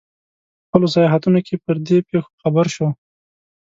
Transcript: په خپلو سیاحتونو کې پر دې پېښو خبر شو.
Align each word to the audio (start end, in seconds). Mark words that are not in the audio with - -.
په 0.59 0.63
خپلو 0.69 0.87
سیاحتونو 0.95 1.39
کې 1.47 1.55
پر 1.65 1.75
دې 1.87 1.97
پېښو 2.09 2.31
خبر 2.41 2.65
شو. 2.75 2.87